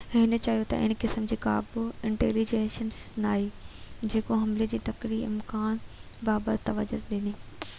هن 0.13 0.31
چيو 0.45 0.61
تہ 0.69 0.75
ان 0.85 0.93
قسم 1.01 1.25
جي 1.31 1.35
ڪا 1.43 1.51
بہ 1.73 1.81
انٽيليجينس 2.09 3.01
ناهي 3.25 4.09
جيڪو 4.15 4.39
حملي 4.45 4.69
جي 4.73 4.79
تڪڙي 4.89 5.21
امڪان 5.29 5.79
بابت 6.31 6.67
تجويز 6.71 7.09
ڏي 7.13 7.21